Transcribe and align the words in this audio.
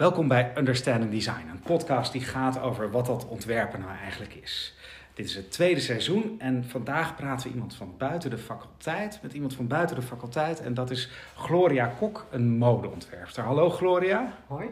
Welkom 0.00 0.28
bij 0.28 0.52
Understanding 0.56 1.10
Design, 1.10 1.48
een 1.50 1.60
podcast 1.60 2.12
die 2.12 2.20
gaat 2.20 2.60
over 2.60 2.90
wat 2.90 3.06
dat 3.06 3.26
ontwerpen 3.26 3.80
nou 3.80 3.92
eigenlijk 3.96 4.34
is. 4.34 4.76
Dit 5.14 5.26
is 5.26 5.34
het 5.34 5.52
tweede 5.52 5.80
seizoen 5.80 6.34
en 6.38 6.64
vandaag 6.64 7.16
praten 7.16 7.46
we 7.48 7.54
iemand 7.54 7.74
van 7.74 7.94
buiten 7.98 8.30
de 8.30 8.38
faculteit, 8.38 9.18
met 9.22 9.32
iemand 9.32 9.54
van 9.54 9.66
buiten 9.66 9.96
de 9.96 10.02
faculteit 10.02 10.60
en 10.60 10.74
dat 10.74 10.90
is 10.90 11.10
Gloria 11.36 11.86
Kok, 11.98 12.26
een 12.30 12.58
modeontwerper. 12.58 13.42
Hallo 13.42 13.70
Gloria. 13.70 14.32
Hoi. 14.46 14.68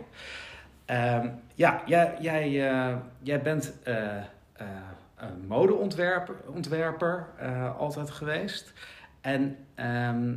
Ehm, 0.85 1.29
ja, 1.55 1.83
jij, 1.87 2.17
jij, 2.21 2.71
eh, 2.71 2.97
jij 3.23 3.43
bent 3.43 3.73
eh, 3.83 4.17
eh, 4.17 4.67
een 5.17 5.47
modeontwerper 5.47 6.35
ontwerper, 6.47 7.27
altijd 7.79 8.11
geweest. 8.11 8.73
En 9.21 9.57
ehm, 9.75 10.37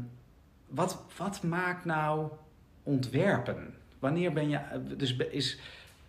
wat, 0.68 1.04
wat 1.18 1.44
maakt 1.44 1.86
nou 1.86 2.30
ontwerpen? 2.84 3.80
Wanneer 4.02 4.34
ben 4.34 4.50
je. 4.50 4.60
Dus 4.98 5.16
be- 5.16 5.32
is, 5.32 5.60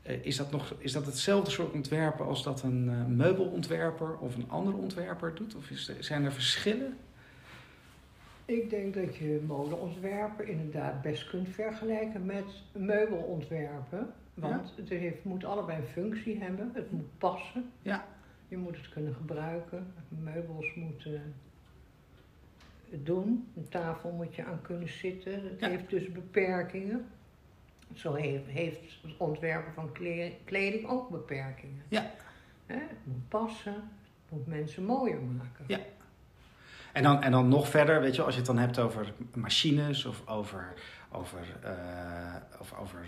eh, 0.02 0.24
is, 0.24 0.36
dat 0.36 0.50
nog, 0.50 0.74
is 0.78 0.92
dat 0.92 1.06
hetzelfde 1.06 1.50
soort 1.50 1.72
ontwerpen 1.72 2.26
als 2.26 2.42
dat 2.42 2.62
een 2.62 2.88
eh, 2.90 3.06
meubelontwerper 3.06 4.16
of 4.18 4.36
een 4.36 4.50
andere 4.50 4.76
ontwerper 4.76 5.34
doet? 5.34 5.54
Of 5.54 5.70
is, 5.70 5.92
zijn 6.00 6.24
er 6.24 6.32
verschillen? 6.32 6.96
Ik 8.44 8.70
denk 8.70 8.94
dat 8.94 9.16
je 9.16 9.42
modeontwerpen 9.46 10.46
inderdaad 10.48 11.02
best 11.02 11.28
kunt 11.28 11.48
vergelijken 11.48 12.26
met 12.26 12.44
meubelontwerpen. 12.72 14.12
Want 14.34 14.72
het 14.76 14.88
heeft, 14.88 15.24
moet 15.24 15.44
allebei 15.44 15.78
een 15.78 15.86
functie 15.86 16.38
hebben. 16.42 16.70
Het 16.74 16.92
moet 16.92 17.18
passen. 17.18 17.70
Ja. 17.82 18.04
Je 18.48 18.56
moet 18.56 18.76
het 18.76 18.88
kunnen 18.88 19.14
gebruiken. 19.14 19.92
Meubels 20.08 20.74
moeten 20.74 21.34
het 22.90 23.06
doen. 23.06 23.48
Een 23.56 23.68
tafel 23.68 24.10
moet 24.10 24.34
je 24.34 24.44
aan 24.44 24.60
kunnen 24.62 24.88
zitten. 24.88 25.32
Het 25.32 25.60
Ja. 25.60 25.68
heeft 25.68 25.90
dus 25.90 26.12
beperkingen. 26.12 27.06
Zo 27.94 28.14
heeft, 28.14 28.46
heeft 28.46 28.80
het 29.02 29.12
ontwerpen 29.16 29.72
van 29.72 29.92
kle- 29.92 30.32
kleding 30.44 30.88
ook 30.88 31.08
beperkingen. 31.10 31.82
Ja. 31.88 32.10
Het 32.66 32.80
moet 33.04 33.28
passen. 33.28 33.72
Het 33.74 34.30
moet 34.38 34.46
mensen 34.46 34.84
mooier 34.84 35.20
maken. 35.20 35.64
Ja. 35.66 35.78
En 36.92 37.02
dan, 37.02 37.22
en 37.22 37.30
dan 37.30 37.48
nog 37.48 37.68
verder, 37.68 38.00
weet 38.00 38.14
je, 38.16 38.22
als 38.22 38.32
je 38.32 38.38
het 38.38 38.46
dan 38.46 38.58
hebt 38.58 38.78
over 38.78 39.12
machines 39.34 40.04
of 40.04 40.28
over, 40.28 40.72
over, 41.12 41.40
eh, 41.62 42.34
of 42.60 42.74
over 42.80 43.06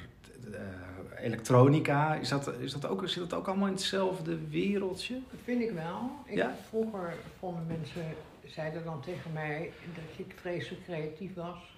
eh, 0.52 1.24
elektronica, 1.24 2.14
is 2.14 2.28
dat, 2.28 2.52
is 2.58 2.72
dat 2.72 2.86
ook, 2.86 3.08
zit 3.08 3.30
dat 3.30 3.38
ook 3.38 3.48
allemaal 3.48 3.66
in 3.66 3.72
hetzelfde 3.72 4.48
wereldje? 4.48 5.14
Dat 5.30 5.40
vind 5.44 5.62
ik 5.62 5.70
wel. 5.70 6.10
Ik, 6.24 6.34
Ja? 6.34 6.54
Vroeger 6.68 7.14
vonden 7.38 7.66
mensen, 7.66 8.02
zeiden 8.46 8.84
dan 8.84 9.00
tegen 9.02 9.32
mij 9.32 9.72
dat 9.94 10.26
ik 10.26 10.34
vreselijk 10.40 10.84
creatief 10.84 11.34
was. 11.34 11.76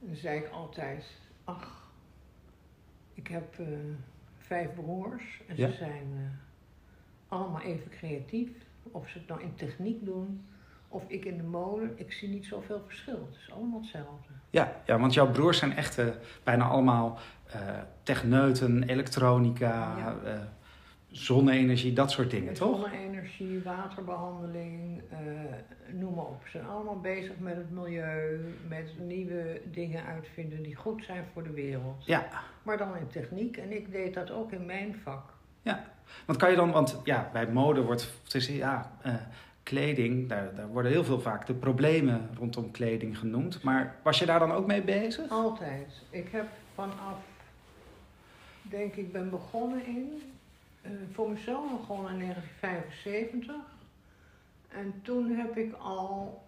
En 0.00 0.06
dan 0.06 0.16
zei 0.16 0.38
ik 0.38 0.48
altijd, 0.48 1.04
ach, 1.48 1.90
ik 3.14 3.26
heb 3.26 3.58
eh, 3.58 3.66
vijf 4.38 4.74
broers 4.74 5.40
en 5.48 5.56
Ja? 5.56 5.70
ze 5.70 5.76
zijn 5.76 6.06
eh, 6.16 7.28
allemaal 7.28 7.60
even 7.60 7.90
creatief. 7.90 8.50
Of 8.82 9.08
ze 9.08 9.18
het 9.18 9.28
nou 9.28 9.42
in 9.42 9.54
techniek 9.54 10.04
doen 10.04 10.46
of 10.88 11.04
ik 11.06 11.24
in 11.24 11.36
de 11.36 11.42
mode, 11.42 11.92
ik 11.94 12.12
zie 12.12 12.28
niet 12.28 12.46
zoveel 12.46 12.82
verschil. 12.86 13.28
Het 13.30 13.40
is 13.40 13.50
allemaal 13.52 13.80
hetzelfde. 13.80 14.32
Ja, 14.50 14.72
ja 14.86 14.98
want 14.98 15.14
jouw 15.14 15.30
broers 15.30 15.58
zijn 15.58 15.76
echt 15.76 15.98
eh, 15.98 16.06
bijna 16.44 16.64
allemaal 16.64 17.18
techneuten, 18.02 18.82
elektronica, 18.82 19.96
Ja. 20.24 20.48
Zonne-energie, 21.10 21.92
dat 21.92 22.10
soort 22.10 22.30
dingen, 22.30 22.54
toch? 22.54 22.80
Zonne-energie, 22.80 23.62
waterbehandeling, 23.62 25.02
eh, 25.10 25.18
noem 25.92 26.14
maar 26.14 26.24
op. 26.24 26.40
Ze 26.44 26.50
zijn 26.50 26.66
allemaal 26.66 27.00
bezig 27.00 27.38
met 27.38 27.56
het 27.56 27.70
milieu, 27.70 28.54
met 28.68 28.92
nieuwe 28.98 29.60
dingen 29.70 30.04
uitvinden 30.04 30.62
die 30.62 30.74
goed 30.74 31.04
zijn 31.04 31.24
voor 31.32 31.42
de 31.42 31.52
wereld. 31.52 32.04
Ja, 32.06 32.28
Maar 32.62 32.78
dan 32.78 32.96
in 32.96 33.06
techniek 33.06 33.56
en 33.56 33.72
ik 33.72 33.92
deed 33.92 34.14
dat 34.14 34.30
ook 34.30 34.52
in 34.52 34.66
mijn 34.66 34.94
vak. 35.02 35.36
want 36.26 36.38
kan 36.38 36.50
je 36.50 36.56
dan, 36.56 36.70
want 36.70 37.00
ja, 37.04 37.30
bij 37.32 37.46
mode 37.46 37.82
wordt, 37.82 38.12
het 38.24 38.34
is, 38.34 38.46
ja, 38.48 38.92
eh, 39.02 39.14
kleding, 39.62 40.28
daar, 40.28 40.54
daar 40.54 40.68
worden 40.68 40.92
heel 40.92 41.04
veel 41.04 41.20
vaak 41.20 41.46
de 41.46 41.54
problemen 41.54 42.28
rondom 42.38 42.70
kleding 42.70 43.18
genoemd. 43.18 43.62
Maar 43.62 43.96
was 44.02 44.18
je 44.18 44.26
daar 44.26 44.38
dan 44.38 44.52
ook 44.52 44.66
mee 44.66 44.82
bezig? 44.82 45.30
Altijd. 45.30 46.02
Ik 46.10 46.28
heb 46.30 46.46
vanaf, 46.74 47.18
denk 48.62 48.94
ik, 48.94 49.12
ben 49.12 49.30
begonnen 49.30 49.86
in, 49.86 50.22
voor 51.12 51.30
mezelf 51.30 51.70
begonnen 51.80 52.12
in 52.12 52.18
1975. 52.18 53.54
En 54.68 54.94
toen 55.02 55.30
heb 55.36 55.56
ik 55.56 55.74
al 55.78 56.42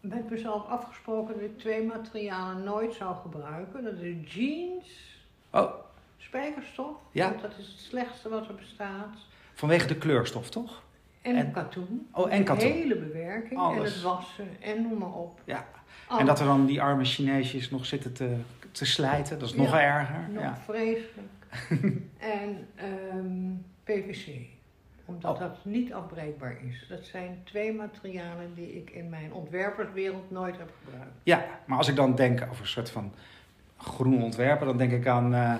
met 0.00 0.30
mezelf 0.30 0.66
afgesproken 0.66 1.34
dat 1.34 1.42
ik 1.42 1.58
twee 1.58 1.82
materialen 1.86 2.64
nooit 2.64 2.94
zou 2.94 3.16
gebruiken. 3.16 3.84
Dat 3.84 3.92
is 3.98 4.34
jeans, 4.34 5.08
Oh, 5.52 5.72
spijkerstof, 6.16 6.96
Ja. 7.12 7.28
want 7.30 7.40
dat 7.42 7.58
is 7.58 7.66
het 7.66 7.78
slechtste 7.78 8.28
wat 8.28 8.48
er 8.48 8.54
bestaat. 8.54 9.16
vanwege 9.54 9.86
de 9.86 9.96
kleurstof, 9.96 10.50
toch? 10.50 10.82
En, 11.22 11.36
En- 11.36 11.52
katoen. 11.52 12.08
Oh, 12.12 12.32
en 12.32 12.38
De 12.38 12.44
katoen. 12.44 12.70
hele 12.70 12.96
bewerking. 12.96 13.50
En 13.52 13.58
Alles. 13.58 13.94
het 13.94 14.02
wassen 14.02 14.48
en 14.60 14.82
noem 14.82 14.98
maar 14.98 15.12
op. 15.12 15.40
Ja. 15.44 15.66
Alles. 16.06 16.20
En 16.20 16.26
dat 16.26 16.40
er 16.40 16.46
dan 16.46 16.66
die 16.66 16.82
arme 16.82 17.04
Chineesjes 17.04 17.70
nog 17.70 17.86
zitten 17.86 18.12
te, 18.12 18.36
te 18.72 18.84
slijten, 18.84 19.38
dat 19.38 19.48
is 19.48 19.54
nog 19.54 19.70
Ja, 19.70 19.80
erger. 19.80 20.28
Nog 20.28 20.42
Ja. 20.42 20.56
vreselijk. 20.56 21.28
en 22.18 22.68
ehm, 22.74 23.52
PVC. 23.84 24.28
Omdat 25.04 25.34
Oh. 25.34 25.40
dat 25.40 25.64
niet 25.64 25.92
afbreekbaar 25.92 26.56
is. 26.68 26.86
Dat 26.88 27.04
zijn 27.04 27.40
twee 27.44 27.72
materialen 27.72 28.54
die 28.54 28.76
ik 28.76 28.90
in 28.90 29.08
mijn 29.08 29.32
ontwerperswereld 29.32 30.30
nooit 30.30 30.58
heb 30.58 30.70
gebruikt. 30.84 31.12
ja, 31.22 31.44
maar 31.64 31.78
als 31.78 31.88
ik 31.88 31.96
dan 31.96 32.14
denk 32.14 32.42
over 32.50 32.60
een 32.60 32.66
soort 32.66 32.90
van 32.90 33.12
groen 33.76 34.22
ontwerpen, 34.22 34.66
dan 34.66 34.76
denk 34.76 34.92
ik 34.92 35.06
aan 35.06 35.34
eh, 35.34 35.54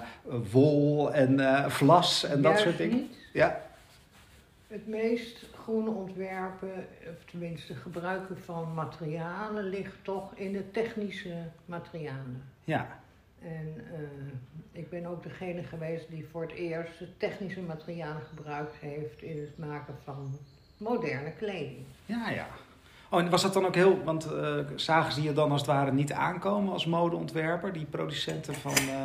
wol 0.53 1.12
en 1.12 1.41
eh, 1.41 1.67
vlas 1.69 2.25
en 2.25 2.43
dat 2.43 2.51
Juist 2.53 2.62
soort 2.62 2.77
dingen. 2.77 2.97
Niet. 2.97 3.17
Ja, 3.33 3.61
Het 4.69 4.87
meest 4.89 5.47
groene 5.62 5.91
ontwerpen, 5.91 6.87
of 7.09 7.25
tenminste 7.31 7.75
gebruiken 7.75 8.39
van 8.45 8.75
materialen, 8.75 9.65
ligt 9.65 9.97
toch 10.03 10.34
in 10.34 10.53
de 10.53 10.71
technische 10.71 11.34
materialen. 11.65 12.43
ja, 12.65 12.99
En 13.43 13.75
eh, 13.93 14.81
ik 14.81 14.91
ben 14.91 15.06
ook 15.06 15.23
degene 15.23 15.62
geweest 15.62 16.11
die 16.11 16.27
voor 16.31 16.43
het 16.43 16.53
eerst 16.53 16.99
de 16.99 17.17
technische 17.17 17.61
materialen 17.61 18.23
gebruikt 18.23 18.75
heeft 18.77 19.23
in 19.23 19.41
het 19.41 19.59
maken 19.59 19.95
van 20.05 20.39
moderne 20.77 21.33
kleding. 21.33 21.84
ja, 22.06 22.31
ja. 22.31 22.47
Oh, 23.12 23.21
en 23.21 23.31
was 23.31 23.43
dat 23.43 23.53
dan 23.53 23.67
ook 23.67 23.75
heel, 23.75 24.03
want 24.05 24.33
eh, 24.33 24.59
zagen 24.75 25.12
ze 25.12 25.23
je 25.23 25.33
dan 25.33 25.51
als 25.51 25.61
het 25.61 25.71
ware 25.71 25.93
niet 25.93 26.12
aankomen 26.12 26.73
als 26.73 26.87
modeontwerper, 26.87 27.73
die 27.73 27.84
producenten 27.84 28.55
van, 28.55 28.73
eh, 28.75 29.05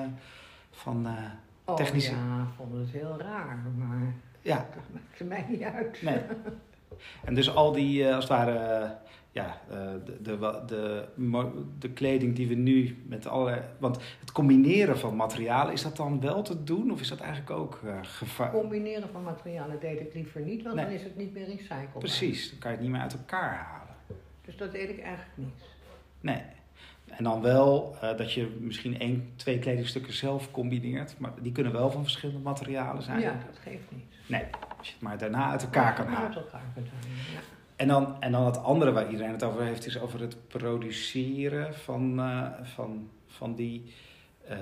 van 0.71 1.07
Oh 1.67 1.75
Technische- 1.75 2.11
ja, 2.11 2.47
vonden 2.55 2.79
het 2.79 2.89
heel 2.89 3.17
raar, 3.19 3.57
maar 3.77 4.13
ja, 4.41 4.55
dat 4.75 4.83
maakte 4.91 5.23
mij 5.23 5.45
niet 5.49 5.61
uit. 5.61 6.01
Nee. 6.01 6.21
En 7.23 7.33
dus 7.33 7.55
al 7.55 7.71
die, 7.71 8.05
als 8.13 8.23
het 8.29 8.33
ware, 8.33 8.91
de, 10.25 10.63
de, 10.65 11.07
de, 11.79 11.89
kleding 11.89 12.35
die 12.35 12.47
we 12.47 12.53
nu 12.53 13.03
met 13.07 13.27
alle. 13.27 13.61
Want 13.77 13.99
het 14.19 14.31
combineren 14.31 14.97
van 14.97 15.15
materialen, 15.15 15.73
is 15.73 15.81
dat 15.81 15.95
dan 15.95 16.21
wel 16.21 16.41
te 16.41 16.63
doen? 16.63 16.91
Of 16.91 17.01
is 17.01 17.07
dat 17.07 17.19
eigenlijk 17.19 17.51
ook 17.51 17.79
eh 17.85 17.97
gevaar? 18.01 18.51
Combineren 18.51 19.09
van 19.09 19.23
materialen 19.23 19.79
deed 19.79 19.99
ik 19.99 20.13
liever 20.13 20.41
niet, 20.41 20.63
want 20.63 20.75
Nee. 20.75 20.85
dan 20.85 20.93
is 20.93 21.03
het 21.03 21.17
niet 21.17 21.33
meer 21.33 21.45
recyclebaar. 21.45 21.97
Precies, 21.97 22.49
dan 22.49 22.59
kan 22.59 22.71
je 22.71 22.77
het 22.77 22.85
niet 22.85 22.95
meer 22.95 23.03
uit 23.03 23.13
elkaar 23.13 23.55
halen. 23.55 23.95
Dus 24.45 24.57
dat 24.57 24.71
deed 24.71 24.89
ik 24.89 24.99
eigenlijk 24.99 25.37
niet. 25.37 25.63
Nee. 26.21 26.41
En 27.05 27.23
dan 27.23 27.41
wel 27.41 27.97
eh, 28.01 28.17
dat 28.17 28.33
je 28.33 28.57
misschien 28.59 28.99
één, 28.99 29.33
twee 29.35 29.59
kledingstukken 29.59 30.13
zelf 30.13 30.51
combineert. 30.51 31.15
Maar 31.19 31.31
die 31.41 31.51
kunnen 31.51 31.71
wel 31.71 31.91
van 31.91 32.03
verschillende 32.03 32.41
materialen 32.41 33.03
zijn. 33.03 33.19
Ja, 33.19 33.37
dat 33.45 33.57
geeft 33.63 33.91
niet. 33.91 34.05
Nee, 34.27 34.43
als 34.77 34.87
je 34.87 34.93
het 34.93 35.01
maar 35.01 35.17
daarna 35.17 35.49
uit 35.49 35.63
elkaar 35.63 35.93
kan 35.93 36.07
halen. 36.07 36.27
Uit 36.27 36.35
elkaar 36.35 36.63
kunt 36.73 36.87
halen, 36.87 37.09
ja. 37.33 37.39
En 37.75 37.87
dan, 37.87 38.21
en 38.21 38.31
dan 38.31 38.45
het 38.45 38.57
andere 38.57 38.91
waar 38.91 39.09
iedereen 39.09 39.31
het 39.31 39.43
over 39.43 39.63
heeft, 39.63 39.85
is 39.85 39.99
over 39.99 40.19
het 40.21 40.47
produceren 40.47 41.75
van, 41.75 42.19
eh, 42.19 42.51
van, 42.63 43.09
van 43.27 43.55
die 43.55 43.93
eh, 44.47 44.57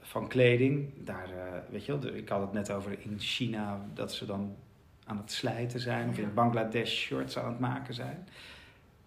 van 0.00 0.28
kleding. 0.28 0.92
Daar, 1.04 1.30
eh, 1.30 1.58
weet 1.70 1.84
je 1.84 1.98
wel, 1.98 2.14
ik 2.14 2.28
had 2.28 2.40
het 2.40 2.52
net 2.52 2.70
over 2.70 2.96
in 3.00 3.18
China 3.18 3.80
dat 3.94 4.12
ze 4.12 4.26
dan 4.26 4.56
aan 5.04 5.16
het 5.16 5.32
slijten 5.32 5.80
zijn, 5.80 6.08
of 6.08 6.18
in 6.18 6.34
Bangladesh 6.34 6.94
shirts 6.94 7.38
aan 7.38 7.50
het 7.50 7.58
maken 7.60 7.94
zijn. 7.94 8.28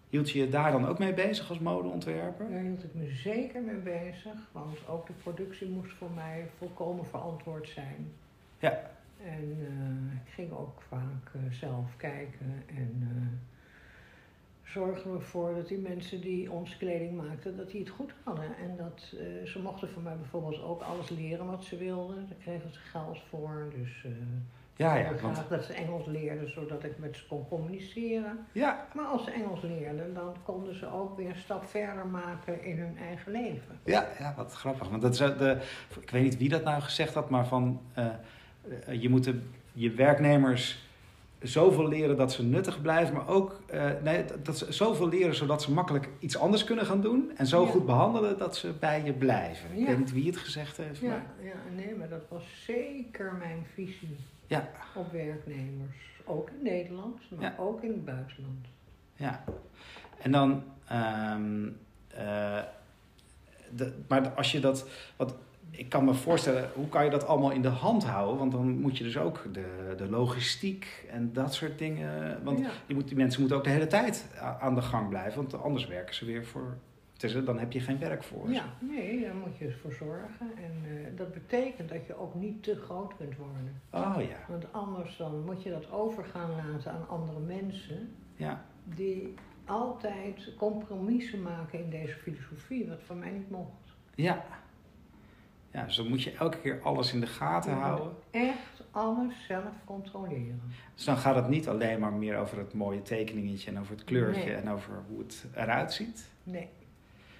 Hield 0.08 0.30
je 0.30 0.38
je 0.38 0.48
daar 0.48 0.72
dan 0.72 0.86
ook 0.86 0.98
mee 0.98 1.14
bezig 1.14 1.48
als 1.48 1.58
modeontwerper? 1.58 2.50
Daar 2.50 2.60
hield 2.60 2.84
ik 2.84 2.94
me 2.94 3.10
zeker 3.10 3.62
mee 3.62 3.76
bezig, 3.76 4.32
want 4.52 4.88
ook 4.88 5.06
de 5.06 5.12
productie 5.12 5.68
moest 5.68 5.92
voor 5.92 6.10
mij 6.10 6.50
volkomen 6.58 7.06
verantwoord 7.06 7.68
zijn. 7.68 8.12
Ja. 8.58 8.90
En 9.24 9.56
eh, 9.60 10.20
ik 10.26 10.32
ging 10.34 10.52
ook 10.52 10.82
vaak 10.88 11.34
eh, 11.34 11.40
zelf 11.50 11.96
kijken 11.96 12.62
en 12.66 13.08
eh, 13.10 14.70
zorgen 14.72 15.12
ervoor 15.14 15.54
dat 15.54 15.68
die 15.68 15.78
mensen 15.78 16.20
die 16.20 16.50
ons 16.52 16.76
kleding 16.76 17.16
maakten, 17.16 17.56
dat 17.56 17.70
die 17.70 17.80
het 17.80 17.88
goed 17.88 18.14
hadden. 18.24 18.56
En 18.56 18.76
dat 18.76 19.00
ze 19.44 19.60
mochten 19.62 19.90
van 19.90 20.02
mij 20.02 20.16
bijvoorbeeld 20.16 20.62
ook 20.62 20.82
alles 20.82 21.08
leren 21.08 21.46
wat 21.46 21.64
ze 21.64 21.76
wilden. 21.76 22.26
Daar 22.28 22.38
kregen 22.38 22.72
ze 22.72 22.78
geld 22.78 23.18
voor. 23.28 23.72
Dus 23.78 24.04
eh, 24.04 24.10
Ja, 24.76 24.94
Ik 24.94 25.02
ja. 25.02 25.08
wilde 25.08 25.22
Want, 25.22 25.34
graag 25.36 25.48
dat 25.48 25.64
ze 25.64 25.72
Engels 25.72 26.06
leerden, 26.06 26.50
zodat 26.50 26.84
ik 26.84 26.98
met 26.98 27.16
ze 27.16 27.26
kon 27.26 27.48
communiceren. 27.48 28.38
ja, 28.52 28.86
Maar 28.94 29.04
als 29.04 29.24
ze 29.24 29.30
Engels 29.30 29.60
leerden, 29.62 30.14
dan 30.14 30.34
konden 30.42 30.74
ze 30.74 30.92
ook 30.92 31.16
weer 31.16 31.28
een 31.28 31.36
stap 31.36 31.64
verder 31.64 32.06
maken 32.06 32.64
in 32.64 32.78
hun 32.78 32.96
eigen 32.98 33.32
leven. 33.32 33.78
ja, 33.84 34.08
ja, 34.18 34.34
wat 34.36 34.52
grappig. 34.52 34.88
Want 34.88 35.02
dat 35.02 35.12
is 35.12 35.18
de, 35.18 35.58
ik 36.00 36.10
weet 36.10 36.22
niet 36.22 36.36
wie 36.36 36.48
dat 36.48 36.64
nou 36.64 36.82
gezegd 36.82 37.14
had, 37.14 37.30
maar 37.30 37.46
van 37.46 37.80
je 39.00 39.08
moet 39.08 39.24
de, 39.24 39.38
je 39.72 39.90
werknemers 39.90 40.88
zoveel 41.42 41.88
leren 41.88 42.16
dat 42.16 42.32
ze 42.32 42.42
nuttig 42.44 42.82
blijven, 42.82 43.14
maar 43.14 43.28
ook 43.28 43.60
eh, 43.66 43.90
nee, 44.02 44.24
dat- 44.42 44.58
ze 44.58 44.72
zoveel 44.72 45.08
leren 45.08 45.34
zodat 45.34 45.62
ze 45.62 45.72
makkelijk 45.72 46.08
iets 46.18 46.36
anders 46.36 46.64
kunnen 46.64 46.86
gaan 46.86 47.00
doen 47.00 47.30
en 47.36 47.46
zo 47.46 47.64
Ja. 47.64 47.70
goed 47.70 47.86
behandelen 47.86 48.38
dat 48.38 48.56
ze 48.56 48.72
bij 48.80 49.04
je 49.04 49.12
blijven. 49.12 49.78
Ik 49.78 49.86
weet 49.86 49.98
niet 49.98 50.12
wie 50.12 50.26
het 50.26 50.36
gezegd 50.36 50.76
heeft, 50.76 51.00
Ja, 51.00 51.08
maar 51.08 51.26
ja, 51.42 51.52
nee, 51.76 51.94
maar 51.94 52.08
dat 52.08 52.22
was 52.28 52.42
zeker 52.66 53.32
mijn 53.38 53.66
visie 53.74 54.16
ja, 54.46 54.68
op 54.94 55.12
werknemers. 55.12 55.96
Ook 56.24 56.48
in 56.50 56.62
Nederland, 56.62 57.20
maar 57.38 57.54
ook 57.58 57.82
in 57.82 57.88
het 57.90 58.04
buitenland. 58.04 58.66
ja. 59.16 59.44
En 60.22 60.30
dan, 60.32 60.62
ehm, 60.86 61.66
eh, 62.08 62.58
de, 63.76 63.92
maar 64.08 64.28
als 64.28 64.52
je 64.52 64.60
dat, 64.60 64.88
wat 65.16 65.34
ik 65.70 65.88
kan 65.88 66.04
me 66.04 66.14
voorstellen, 66.14 66.70
hoe 66.74 66.88
kan 66.88 67.04
je 67.04 67.10
dat 67.10 67.26
allemaal 67.26 67.50
in 67.50 67.62
de 67.62 67.68
hand 67.68 68.04
houden? 68.04 68.38
Want 68.38 68.52
dan 68.52 68.80
moet 68.80 68.98
je 68.98 69.04
dus 69.04 69.18
ook 69.18 69.44
de, 69.52 69.94
de 69.96 70.08
logistiek 70.08 71.06
en 71.10 71.32
dat 71.32 71.54
soort 71.54 71.78
dingen. 71.78 72.44
Want 72.44 72.58
ja. 72.58 72.70
je 72.86 72.94
moet, 72.94 73.08
die 73.08 73.16
mensen 73.16 73.40
moeten 73.40 73.58
ook 73.58 73.64
de 73.64 73.70
hele 73.70 73.86
tijd 73.86 74.28
aan 74.60 74.74
de 74.74 74.82
gang 74.82 75.08
blijven, 75.08 75.36
want 75.36 75.62
anders 75.62 75.86
werken 75.86 76.14
ze 76.14 76.24
weer 76.24 76.44
voor. 76.46 76.76
is- 77.20 77.44
Dan 77.44 77.58
heb 77.58 77.72
je 77.72 77.80
geen 77.80 77.98
werk 77.98 78.22
voor. 78.22 78.46
ze. 78.46 78.52
ja, 78.52 78.64
nee, 78.78 79.20
daar 79.20 79.34
moet 79.34 79.56
je 79.58 79.72
voor 79.82 79.92
zorgen. 79.92 80.50
En 80.56 80.72
eh, 80.84 81.16
dat 81.16 81.32
betekent 81.32 81.88
dat 81.88 82.06
je 82.06 82.18
ook 82.18 82.34
niet 82.34 82.62
te 82.62 82.74
groot 82.76 83.16
kunt 83.16 83.36
worden. 83.36 83.80
Oh 83.90 84.22
ja, 84.28 84.36
Want 84.48 84.72
anders 84.72 85.16
dan 85.16 85.44
moet 85.44 85.62
je 85.62 85.70
dat 85.70 85.90
overgaan 85.92 86.50
laten 86.50 86.92
aan 86.92 87.08
andere 87.08 87.40
mensen 87.40 88.12
ja, 88.36 88.64
die 88.84 89.34
altijd 89.64 90.52
compromissen 90.56 91.42
maken 91.42 91.78
in 91.84 91.90
deze 91.90 92.14
filosofie, 92.14 92.88
wat 92.88 93.02
voor 93.06 93.16
mij 93.16 93.30
niet 93.30 93.50
mocht. 93.50 93.94
ja. 94.14 94.44
Ja, 95.72 95.84
dus 95.84 95.96
dan 95.96 96.08
moet 96.08 96.22
je 96.22 96.32
elke 96.32 96.58
keer 96.58 96.80
alles 96.82 97.12
in 97.12 97.20
de 97.20 97.26
gaten 97.26 97.72
houden. 97.72 98.12
Echt 98.30 98.82
alles 98.90 99.34
zelf 99.48 99.64
controleren. 99.84 100.62
Dus 100.94 101.04
dan 101.04 101.16
gaat 101.16 101.34
het 101.34 101.48
niet 101.48 101.68
alleen 101.68 102.00
maar 102.00 102.12
meer 102.12 102.36
over 102.36 102.58
het 102.58 102.72
mooie 102.74 103.02
tekeningetje 103.02 103.70
en 103.70 103.78
over 103.78 103.92
het 103.94 104.04
kleurtje 104.04 104.44
Nee. 104.44 104.54
en 104.54 104.68
over 104.70 104.92
hoe 105.08 105.18
het 105.18 105.46
eruit 105.54 105.92
ziet. 105.92 106.30
Nee, 106.42 106.68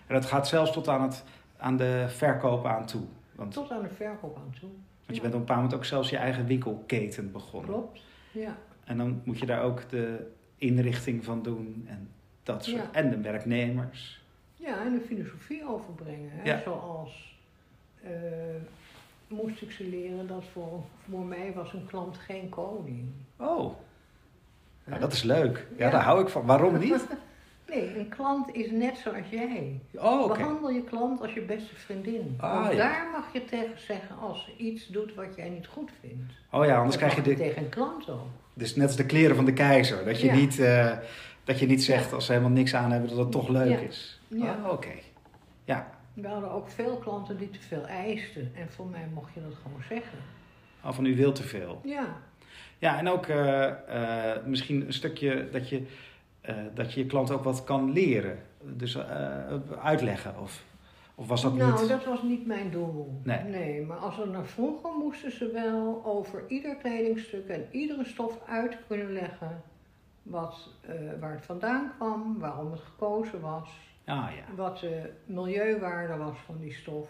En 0.06 0.15
dat 0.15 0.25
gaat 0.25 0.49
zelfs 0.49 0.73
tot 0.73 0.88
aan, 0.88 1.03
het, 1.03 1.25
aan 1.56 1.77
de 1.77 2.05
verkoop 2.09 2.67
aan 2.67 2.87
toe. 2.87 3.03
Want, 3.35 3.53
tot 3.53 3.71
aan 3.71 3.82
de 3.82 3.88
verkoop 3.88 4.37
aan 4.37 4.55
toe. 4.61 4.69
want 5.06 5.17
je 5.17 5.21
bent 5.21 5.25
op 5.35 5.41
een 5.41 5.47
bepaald 5.47 5.56
moment 5.61 5.75
ook 5.75 5.85
zelfs 5.85 6.11
je 6.11 6.17
eigen 6.17 6.47
winkelketen 6.47 7.33
begonnen. 7.33 7.71
Klopt, 7.71 8.00
ja. 8.33 8.56
En 8.85 8.97
dan 8.97 9.21
moet 9.25 9.38
je 9.38 9.47
daar 9.47 9.62
ook 9.62 9.88
de 9.91 10.31
inrichting 10.56 11.25
van 11.25 11.43
doen 11.43 11.85
en 11.88 12.09
dat 12.43 12.65
soort. 12.65 12.83
Ja. 12.83 12.88
En 12.93 13.11
de 13.11 13.21
werknemers. 13.21 14.23
Ja, 14.55 14.81
en 14.85 14.93
de 14.93 15.00
filosofie 15.00 15.69
overbrengen. 15.69 16.31
Hè? 16.33 16.43
Ja. 16.50 16.61
Zoals 16.61 17.38
eh, 18.02 18.11
moest 19.29 19.62
ik 19.62 19.70
ze 19.70 19.85
leren 19.85 20.26
dat 20.26 20.44
voor, 20.52 20.82
voor 21.11 21.25
mij 21.25 21.52
was 21.55 21.73
een 21.73 21.87
klant 21.87 22.17
geen 22.17 22.49
koning. 22.49 23.05
Oh, 23.37 23.75
nou, 24.85 25.00
dat 25.00 25.12
is 25.12 25.23
leuk. 25.23 25.67
Ja, 25.76 25.85
Ja. 25.85 25.91
daar 25.91 26.02
hou 26.02 26.20
ik 26.23 26.29
van. 26.29 26.47
Waarom 26.47 26.79
niet? 26.79 27.06
Nee, 27.69 27.99
een 27.99 28.08
klant 28.08 28.55
is 28.55 28.70
net 28.70 28.97
zoals 28.99 29.29
jij. 29.31 29.81
Oh, 29.94 30.23
oké. 30.25 30.38
Behandel 30.38 30.70
je 30.70 30.85
klant 30.85 31.20
als 31.20 31.32
je 31.32 31.41
beste 31.41 31.75
vriendin. 31.75 32.35
Ah, 32.41 32.55
Want 32.62 32.73
ja. 32.73 32.76
daar 32.79 33.08
mag 33.12 33.32
je 33.32 33.44
tegen 33.44 33.79
zeggen 33.87 34.19
als 34.19 34.44
ze 34.44 34.64
iets 34.64 34.87
doet 34.87 35.14
wat 35.14 35.35
jij 35.37 35.49
niet 35.49 35.67
goed 35.67 35.91
vindt. 36.00 36.32
Oh 36.50 36.64
ja, 36.64 36.76
anders 36.76 36.97
Dat 36.99 37.08
krijg 37.11 37.14
je 37.14 37.23
de, 37.35 37.43
tegen 37.43 37.62
een 37.62 37.69
klant 37.69 38.08
ook. 38.11 38.26
dus 38.55 38.76
net 38.76 38.87
als 38.87 38.97
de 38.97 39.06
kleren 39.06 39.37
van 39.37 39.44
de 39.44 39.52
keizer. 39.52 40.05
Dat 40.05 40.20
je, 40.20 40.26
Ja. 40.26 40.35
niet, 40.35 40.58
eh, 40.58 40.97
dat 41.44 41.58
je 41.58 41.67
niet 41.67 41.85
zegt 41.85 42.08
Ja. 42.08 42.14
als 42.14 42.26
ze 42.26 42.32
helemaal 42.32 42.52
niks 42.52 42.75
aan 42.75 42.91
hebben 42.91 43.08
dat 43.11 43.19
het 43.19 43.31
toch 43.31 43.49
leuk 43.49 43.70
Ja. 43.70 43.79
is. 43.79 44.20
Ja. 44.29 44.56
Oh, 44.64 44.73
oké. 44.73 44.93
Ja, 45.64 45.91
We 46.15 46.29
hadden 46.29 46.51
ook 46.51 46.69
veel 46.69 46.97
klanten 46.97 47.39
die 47.39 47.51
te 47.51 47.61
veel 47.61 47.87
eisten. 47.87 48.53
En 48.55 48.71
voor 48.71 48.87
mij 48.87 49.09
mocht 49.15 49.35
je 49.35 49.41
dat 49.43 49.55
gewoon 49.62 49.83
zeggen. 49.89 50.19
oh, 50.85 50.93
van 50.93 51.05
u 51.05 51.17
wil 51.17 51.33
te 51.33 51.43
veel. 51.43 51.81
Ja, 51.85 52.17
Ja, 52.79 52.99
en 52.99 53.09
ook 53.09 53.27
eh, 53.27 53.67
eh, 54.35 54.45
misschien 54.45 54.87
een 54.87 54.93
stukje 54.93 55.49
dat 55.51 55.69
je, 55.69 55.87
eh, 56.41 56.55
dat 56.75 56.93
je 56.93 57.01
je 57.01 57.07
klant 57.07 57.31
ook 57.31 57.45
wat 57.45 57.65
kan 57.65 57.93
leren. 57.93 58.39
Dus 58.62 58.99
uitleggen. 59.83 60.41
Of, 60.41 60.65
of 61.15 61.29
was 61.29 61.43
dat 61.43 61.55
nou, 61.55 61.81
niet? 61.81 61.89
dat 61.89 62.05
was 62.05 62.23
niet 62.23 62.47
mijn 62.47 62.71
doel. 62.71 63.21
Nee. 63.23 63.83
maar 63.87 63.97
als 63.97 64.17
we 64.17 64.27
naar 64.27 64.47
vroeger 64.47 64.91
moesten 64.99 65.33
ze 65.33 65.51
wel 65.51 66.03
over 66.05 66.45
ieder 66.49 66.77
kledingstuk 66.77 67.49
en 67.49 67.67
iedere 67.71 68.05
stof 68.05 68.39
uit 68.47 68.79
kunnen 68.87 69.12
leggen. 69.12 69.62
Wat, 70.23 70.69
waar 71.21 71.33
het 71.33 71.45
vandaan 71.45 71.93
kwam, 71.97 72.39
waarom 72.39 72.71
het 72.71 72.81
gekozen 72.81 73.41
was, 73.41 73.71
Ah 74.05 74.29
ja. 74.37 74.55
wat 74.55 74.79
de 74.79 75.11
milieuwaarde 75.26 76.17
was 76.17 76.37
van 76.47 76.58
die 76.61 76.73
stof. 76.73 77.08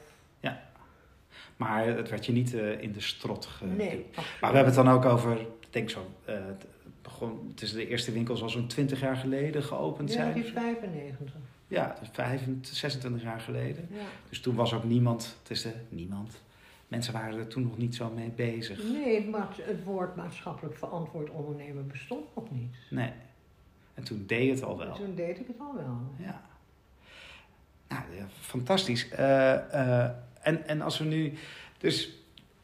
Maar 1.57 1.87
het 1.87 2.09
werd 2.09 2.27
je 2.27 2.33
niet 2.33 2.55
eh, 2.55 2.81
in 2.83 2.93
de 2.93 3.01
strot 3.01 3.47
ge... 3.47 3.67
Nee. 3.67 4.07
Maar 4.15 4.51
we 4.51 4.57
hebben 4.57 4.65
het 4.65 4.75
dan 4.75 4.89
ook 4.89 5.05
over, 5.05 5.41
ik 5.41 5.47
denk 5.71 5.91
zo, 5.91 6.07
eh, 6.25 6.35
het, 6.35 6.67
begon, 7.03 7.49
het 7.51 7.63
is 7.63 7.73
de 7.73 7.89
eerste 7.89 8.13
winkel 8.13 8.37
zoals 8.37 8.53
zo'n 8.53 8.67
20 8.67 9.01
jaar 9.01 9.17
geleden 9.17 9.63
geopend 9.63 10.09
Ja, 10.09 10.15
zijn. 10.15 10.35
die 10.35 10.45
is 10.45 10.51
95. 10.51 11.35
Ja, 11.69 11.97
dus 12.01 12.09
25, 12.13 12.75
26 12.77 13.23
jaar 13.23 13.41
geleden. 13.41 13.89
Ja. 13.91 13.99
Dus 14.29 14.41
toen 14.41 14.55
was 14.55 14.75
ook 14.75 14.85
niemand, 14.85 15.37
het 15.43 15.51
is 15.51 15.63
de 15.63 15.73
niemand. 15.89 16.43
Mensen 16.89 17.13
waren 17.13 17.39
er 17.39 17.47
toen 17.49 17.63
nog 17.63 17.79
niet 17.79 17.95
zo 17.95 18.11
mee 18.15 18.31
bezig. 18.31 18.83
Nee, 18.85 19.29
maar 19.29 19.49
het 19.61 19.85
woord 19.85 20.17
maatschappelijk 20.17 20.77
verantwoord 20.77 21.31
ondernemen 21.31 21.87
bestond 21.87 22.35
nog 22.35 22.51
niet. 22.51 22.77
Nee. 22.91 23.13
En 23.95 24.05
toen 24.05 24.25
deed 24.27 24.51
het 24.55 24.63
al 24.65 24.79
wel. 24.79 24.95
Toen 24.95 25.15
deed 25.15 25.39
ik 25.39 25.47
het 25.47 25.61
al 25.61 25.75
wel. 25.75 25.99
Ja. 26.27 26.43
Nou, 27.91 28.03
ja, 28.17 28.27
fantastisch. 28.41 29.09
Eh, 29.09 29.55
eh, 29.55 30.11
en, 30.43 30.67
en 30.67 30.81
als 30.81 30.99
we 30.99 31.05
nu. 31.05 31.33
Dus. 31.79 32.11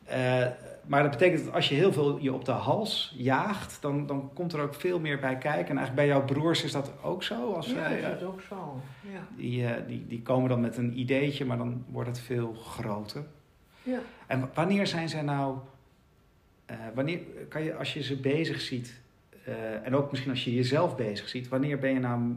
eh, 0.04 0.46
maar 0.86 1.02
dat 1.02 1.10
betekent 1.10 1.44
dat 1.44 1.54
als 1.54 1.68
je 1.68 1.74
heel 1.74 1.92
veel 1.92 2.18
je 2.18 2.32
op 2.32 2.44
de 2.44 2.52
hals 2.52 3.14
jaagt, 3.16 3.78
dan, 3.80 4.06
dan 4.06 4.30
komt 4.34 4.52
er 4.52 4.60
ook 4.60 4.74
veel 4.74 5.00
meer 5.00 5.18
bij 5.18 5.38
kijken. 5.38 5.68
En 5.68 5.76
eigenlijk 5.76 5.94
bij 5.94 6.06
jouw 6.06 6.24
broers 6.24 6.64
is 6.64 6.72
dat 6.72 6.92
ook 7.02 7.22
zo? 7.22 7.52
Als 7.52 7.66
Ja, 7.66 7.88
dat 7.88 8.16
is 8.16 8.22
ook 8.22 8.40
zo. 8.48 8.80
Ja. 9.00 9.26
die, 9.36 9.86
die, 9.86 10.06
die 10.06 10.22
komen 10.22 10.48
dan 10.48 10.60
met 10.60 10.76
een 10.76 10.98
ideetje, 10.98 11.44
maar 11.44 11.56
dan 11.56 11.84
wordt 11.88 12.08
het 12.08 12.20
veel 12.20 12.54
groter. 12.54 13.24
Ja. 13.82 13.98
En 14.26 14.50
wanneer 14.54 14.86
zijn 14.86 15.08
zij 15.08 15.22
nou. 15.22 15.58
wanneer 16.94 17.18
kan 17.48 17.62
je, 17.62 17.74
als 17.74 17.94
je 17.94 18.02
ze 18.02 18.16
bezig 18.16 18.60
ziet, 18.60 19.00
en 19.82 19.94
ook 19.94 20.10
misschien 20.10 20.32
als 20.32 20.44
je 20.44 20.54
jezelf 20.54 20.96
bezig 20.96 21.28
ziet, 21.28 21.48
wanneer 21.48 21.78
ben 21.78 21.92
je 21.92 22.00
nou 22.00 22.36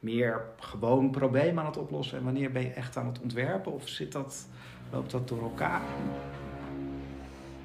meer 0.00 0.44
gewoon 0.58 1.10
problemen 1.10 1.58
aan 1.58 1.70
het 1.70 1.78
oplossen 1.78 2.18
en 2.18 2.24
wanneer 2.24 2.52
ben 2.52 2.62
je 2.62 2.70
echt 2.70 2.96
aan 2.96 3.06
het 3.06 3.20
ontwerpen? 3.20 3.72
Of 3.72 3.88
zit 3.88 4.12
dat, 4.12 4.48
loopt 4.92 5.10
dat 5.10 5.28
door 5.28 5.42
elkaar? 5.42 5.82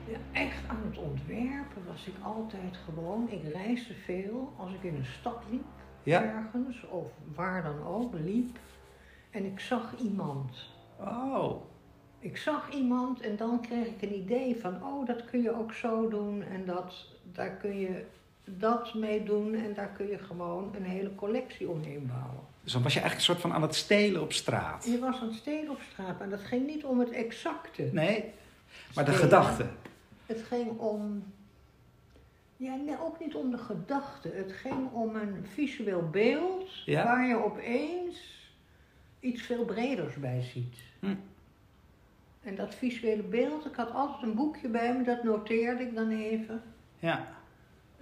Ja, 0.08 0.18
echt 0.32 0.68
aan 0.68 0.82
het 0.90 0.98
ontwerpen 0.98 1.82
was 1.88 2.06
ik 2.08 2.14
altijd 2.24 2.78
gewoon. 2.86 3.28
Ik 3.30 3.54
reisde 3.54 3.94
veel 3.94 4.54
als 4.58 4.74
ik 4.74 4.84
in 4.84 4.96
een 4.96 5.06
stad 5.06 5.44
liep, 5.50 5.64
Ja? 6.04 6.24
ergens 6.24 6.86
of 6.90 7.12
waar 7.36 7.64
dan 7.64 7.84
ook 7.88 8.14
liep. 8.14 8.58
En 9.30 9.46
ik 9.46 9.60
zag 9.60 9.96
iemand. 9.98 10.70
Oh, 11.00 11.62
Ik 12.20 12.38
zag 12.38 12.70
iemand 12.74 13.22
en 13.22 13.36
dan 13.36 13.62
kreeg 13.62 13.88
ik 13.88 14.02
een 14.02 14.16
idee 14.16 14.56
van, 14.56 14.84
oh, 14.84 15.06
dat 15.06 15.26
kun 15.26 15.42
je 15.42 15.58
ook 15.60 15.74
zo 15.74 16.10
doen 16.10 16.42
en 16.44 16.66
dat, 16.66 17.06
daar 17.32 17.50
kun 17.52 17.78
je 17.80 18.06
dat 18.44 18.94
mee 18.94 19.24
doen 19.24 19.54
en 19.56 19.74
daar 19.74 19.90
kun 19.90 20.08
je 20.08 20.18
gewoon 20.18 20.76
een 20.76 20.84
hele 20.84 21.16
collectie 21.16 21.70
omheen 21.70 22.08
bouwen. 22.08 22.40
dus 22.64 22.74
dan 22.74 22.84
was 22.84 22.94
je 22.94 23.00
eigenlijk 23.00 23.28
een 23.30 23.34
soort 23.36 23.52
van 23.52 23.54
aan 23.54 23.62
het 23.68 23.76
stelen 23.76 24.22
op 24.22 24.34
straat. 24.34 24.86
Je 24.86 25.00
was 25.00 25.22
aan 25.22 25.28
het 25.28 25.36
stelen 25.36 25.70
op 25.70 25.82
straat 25.92 26.22
en 26.22 26.30
dat 26.30 26.42
ging 26.44 26.66
niet 26.68 26.84
om 26.86 27.00
het 27.00 27.12
exacte. 27.12 27.90
Nee, 27.92 28.32
maar 28.96 29.06
de 29.06 29.12
stelen. 29.12 29.30
gedachte. 29.30 29.66
Het 30.26 30.42
ging 30.48 30.80
om. 30.80 31.24
Ja, 32.58 32.76
nee, 32.76 33.02
ook 33.02 33.20
niet 33.20 33.36
om 33.36 33.52
de 33.52 33.58
gedachte. 33.58 34.30
Het 34.36 34.52
ging 34.52 34.92
om 34.92 35.16
een 35.16 35.46
visueel 35.54 36.10
beeld 36.10 36.84
Ja. 36.86 37.04
waar 37.04 37.28
je 37.28 37.44
opeens 37.44 38.42
iets 39.20 39.42
veel 39.42 39.66
breders 39.66 40.16
bij 40.16 40.42
ziet. 40.42 40.76
Hm. 41.00 41.16
En 42.44 42.56
dat 42.56 42.76
visuele 42.76 43.24
beeld, 43.24 43.66
ik 43.66 43.76
had 43.76 43.92
altijd 43.92 44.24
een 44.24 44.36
boekje 44.36 44.68
bij 44.68 44.98
me, 44.98 45.04
dat 45.04 45.24
noteerde 45.24 45.84
ik 45.84 45.96
dan 45.96 46.10
even. 46.12 46.64
Ja. 47.00 47.28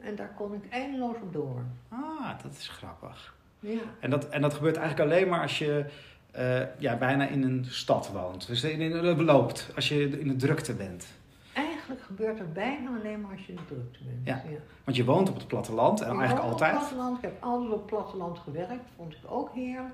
En 0.02 0.16
daar 0.16 0.32
kon 0.36 0.54
ik 0.54 0.70
eindeloos 0.70 1.16
op 1.22 1.34
door. 1.34 1.62
Ah, 1.90 2.42
dat 2.44 2.52
is 2.52 2.68
grappig. 2.68 3.36
Ja. 3.60 3.80
En 4.00 4.10
dat, 4.10 4.30
en 4.30 4.42
dat 4.42 4.54
gebeurt 4.54 4.78
eigenlijk 4.78 5.12
alleen 5.12 5.30
maar 5.30 5.42
als 5.42 5.60
je 5.60 5.86
eh, 6.32 6.80
ja, 6.80 6.98
bijna 6.98 7.28
in 7.28 7.44
een 7.44 7.66
stad 7.66 8.12
woont. 8.12 8.48
Dus 8.48 8.64
in, 8.64 8.82
in, 8.82 9.24
loopt, 9.24 9.72
als 9.76 9.90
je 9.90 10.20
in 10.20 10.28
de 10.28 10.36
drukte 10.36 10.74
bent. 10.74 11.08
Eigenlijk 11.54 12.02
gebeurt 12.02 12.40
het 12.40 12.54
bijna 12.54 12.90
alleen 13.00 13.22
maar 13.22 13.32
als 13.32 13.46
je 13.46 13.52
in 13.52 13.60
de 13.68 13.76
drukte 13.76 14.00
bent. 14.04 14.28
Ja. 14.28 14.44
Want 14.84 14.98
je 14.98 15.06
woont 15.06 15.30
op 15.30 15.36
het 15.36 15.48
platteland 15.48 16.02
en 16.02 16.14
Ik 16.14 16.20
eigenlijk 16.20 16.42
woon 16.42 16.54
op 16.54 16.62
altijd. 16.62 16.72
het 16.72 16.80
platteland. 16.80 17.18
Ik 17.18 17.24
heb 17.24 17.44
altijd 17.44 17.72
op 17.72 17.78
het 17.78 17.86
platteland 17.86 18.40
gewerkt, 18.40 18.90
vond 18.96 19.14
ik 19.14 19.20
ook 19.26 19.54
heerlijk. 19.54 19.94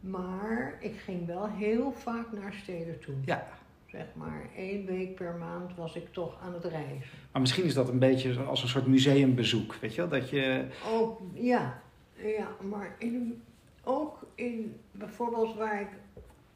Maar 0.00 0.74
ik 0.80 1.00
ging 1.04 1.26
wel 1.26 1.48
heel 1.48 1.92
vaak 1.92 2.32
naar 2.32 2.52
steden 2.62 3.00
toe. 3.00 3.14
Ja, 3.24 3.46
zeg 3.92 4.06
maar 4.14 4.48
één 4.56 4.86
week 4.86 5.14
per 5.14 5.34
maand 5.34 5.74
was 5.76 5.94
ik 5.96 6.12
toch 6.12 6.40
aan 6.42 6.54
het 6.54 6.64
reizen. 6.64 7.18
Maar 7.32 7.40
misschien 7.40 7.64
is 7.64 7.74
dat 7.74 7.88
een 7.88 7.98
beetje 7.98 8.42
als 8.42 8.62
een 8.62 8.68
soort 8.68 8.86
museumbezoek, 8.86 9.74
weet 9.74 9.94
je 9.94 10.00
wel? 10.00 10.10
Dat 10.10 10.30
je... 10.30 10.66
Ook, 10.90 11.20
ja, 11.32 11.82
ja 12.16 12.48
maar 12.60 12.94
in, 12.98 13.42
ook 13.84 14.26
in 14.34 14.76
bijvoorbeeld 14.90 15.56
waar 15.56 15.80
ik 15.80 15.90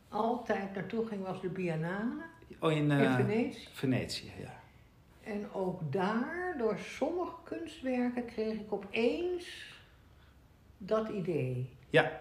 altijd 0.09 0.75
naartoe 0.75 1.07
ging 1.07 1.23
was 1.23 1.41
de 1.41 1.49
Biennale 1.49 2.25
Oh, 2.59 2.73
in, 2.73 2.91
in 2.91 2.91
eh, 2.91 3.17
Venetië. 3.17 3.69
Venetië, 3.73 4.33
ja. 4.41 4.61
En 5.25 5.47
ook 5.53 5.93
daar, 5.93 6.55
door 6.59 6.79
sommige 6.79 7.35
kunstwerken, 7.45 8.25
kreeg 8.25 8.55
ik 8.55 8.73
opeens 8.73 9.75
dat 10.79 11.09
idee. 11.09 11.69
Ja. 11.91 12.21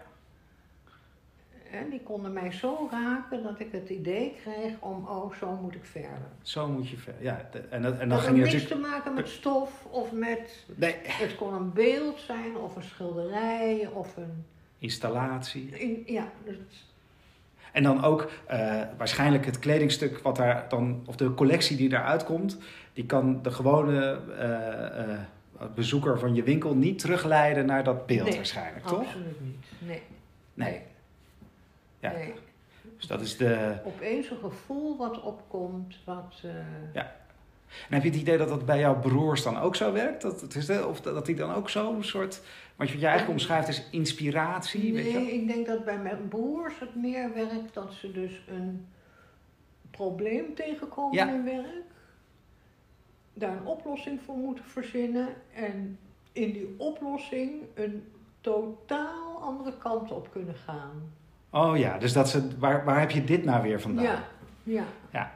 Die 1.90 2.00
konden 2.00 2.32
mij 2.32 2.52
zo 2.52 2.88
raken 2.90 3.42
dat 3.42 3.60
ik 3.60 3.72
het 3.72 3.88
idee 3.88 4.34
kreeg 4.42 4.72
om, 4.80 5.06
oh, 5.06 5.34
zo 5.34 5.58
moet 5.62 5.74
ik 5.74 5.84
verder. 5.84 6.28
Zo 6.42 6.68
moet 6.68 6.88
je 6.88 6.96
verder. 6.96 7.22
Ja, 7.22 7.48
en, 7.70 7.82
dat, 7.82 7.92
en 7.92 7.98
dan 7.98 8.08
dat 8.08 8.20
ging 8.20 8.36
niks 8.36 8.52
natuurlijk... 8.52 8.82
te 8.82 8.88
maken 8.88 9.14
met 9.14 9.28
stof 9.28 9.86
of 9.90 10.12
met... 10.12 10.64
Nee, 10.74 10.94
Het 11.02 11.34
kon 11.34 11.54
een 11.54 11.72
beeld 11.72 12.20
zijn 12.20 12.56
of 12.56 12.76
een 12.76 12.82
schilderij 12.82 13.88
of 13.94 14.16
een... 14.16 14.44
installatie. 14.78 15.68
In, 15.70 16.02
ja, 16.06 16.28
dus, 16.44 16.86
En 17.72 17.82
dan 17.82 18.04
ook 18.04 18.30
eh, 18.46 18.82
waarschijnlijk 18.96 19.46
het 19.46 19.58
kledingstuk 19.58 20.18
wat 20.18 20.36
daar 20.36 20.68
dan, 20.68 21.02
of 21.06 21.16
de 21.16 21.34
collectie 21.34 21.76
die 21.76 21.88
daaruit 21.88 22.24
komt, 22.24 22.58
die 22.92 23.06
kan 23.06 23.42
de 23.42 23.50
gewone 23.50 24.20
eh, 24.38 25.12
eh, 25.12 25.18
bezoeker 25.74 26.18
van 26.18 26.34
je 26.34 26.42
winkel 26.42 26.74
niet 26.74 26.98
terugleiden 26.98 27.66
naar 27.66 27.84
dat 27.84 28.06
beeld 28.06 28.28
Nee, 28.28 28.36
waarschijnlijk, 28.36 28.86
toch? 28.86 28.98
absoluut 28.98 29.40
niet. 29.40 29.66
Nee. 29.78 30.02
Nee. 30.54 30.80
Ja. 32.12 32.18
nee. 32.18 32.34
Dus 32.96 33.06
dat 33.06 33.20
is 33.20 33.36
de. 33.36 33.76
Opeens 33.84 34.30
een 34.30 34.36
gevoel 34.38 34.96
wat 34.96 35.22
opkomt, 35.22 35.96
wat... 36.04 36.40
eh, 36.42 36.50
En 37.88 37.94
heb 37.94 38.02
je 38.02 38.08
het 38.08 38.18
idee 38.18 38.38
dat 38.38 38.48
dat 38.48 38.66
bij 38.66 38.78
jouw 38.78 38.98
broers 39.00 39.42
dan 39.42 39.58
ook 39.58 39.76
zo 39.76 39.92
werkt? 39.92 40.22
Dat, 40.22 40.40
het 40.40 40.54
is 40.54 40.66
de, 40.66 40.86
of 40.86 41.00
dat, 41.00 41.26
die 41.26 41.34
dan 41.34 41.52
ook 41.54 41.70
zo'n 41.70 42.04
soort. 42.04 42.40
Wat 42.76 42.88
je 42.88 42.94
eigenlijk 43.06 43.28
omschrijft 43.28 43.68
is 43.68 43.88
inspiratie, 43.90 44.92
weet 44.92 45.10
je? 45.12 45.18
Nee, 45.18 45.32
ik 45.32 45.46
denk 45.46 45.66
dat 45.66 45.84
bij 45.84 45.98
mijn 45.98 46.28
broers 46.28 46.78
het 46.78 46.94
meer 46.94 47.34
werkt 47.34 47.74
dat 47.74 47.92
ze 47.92 48.12
dus 48.12 48.42
een 48.48 48.86
probleem 49.90 50.54
tegenkomen 50.54 51.14
Ja. 51.14 51.28
in 51.34 51.44
werk. 51.44 51.84
Daar 53.34 53.56
een 53.56 53.66
oplossing 53.66 54.20
voor 54.24 54.36
moeten 54.36 54.64
verzinnen. 54.64 55.28
En 55.54 55.98
in 56.32 56.52
die 56.52 56.74
oplossing 56.78 57.62
een 57.74 58.12
totaal 58.40 59.38
andere 59.40 59.78
kant 59.78 60.10
op 60.10 60.30
kunnen 60.32 60.54
gaan. 60.54 61.12
Oh 61.56 61.76
ja, 61.76 61.98
dus 61.98 62.12
dat 62.12 62.28
ze, 62.28 62.58
waar, 62.58 62.84
waar 62.84 63.00
heb 63.00 63.10
je 63.10 63.24
dit 63.24 63.44
nou 63.44 63.62
weer 63.62 63.80
vandaan? 63.80 64.04
Ja, 64.64 64.84
ja. 65.10 65.32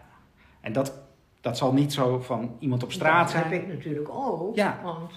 En 0.61 0.73
dat, 0.73 0.93
dat 1.41 1.57
zal 1.57 1.73
niet 1.73 1.93
zo 1.93 2.21
van 2.21 2.57
iemand 2.59 2.83
op 2.83 2.93
straat 2.93 3.23
dat 3.23 3.31
zijn. 3.31 3.53
heb 3.53 3.63
ik 3.63 3.69
natuurlijk 3.69 4.09
ook. 4.09 4.57
Ja. 4.57 4.81
Want 4.83 5.11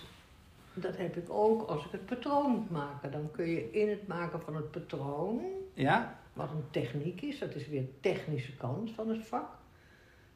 dat 0.73 0.97
heb 0.97 1.17
ik 1.17 1.29
ook 1.29 1.69
als 1.69 1.85
ik 1.85 1.91
het 1.91 2.05
patroon 2.05 2.51
moet 2.51 2.71
maken. 2.71 3.11
Dan 3.11 3.29
kun 3.31 3.45
je 3.49 3.71
in 3.71 3.89
het 3.89 4.07
maken 4.07 4.41
van 4.41 4.55
het 4.55 4.71
patroon 4.71 5.41
Ja? 5.73 6.15
wat 6.33 6.49
een 6.51 6.65
techniek 6.71 7.21
is, 7.21 7.39
dat 7.39 7.55
is 7.55 7.67
weer 7.67 7.81
de 7.81 7.99
technische 7.99 8.55
kant 8.55 8.91
van 8.91 9.09
het 9.09 9.27
vak, 9.27 9.49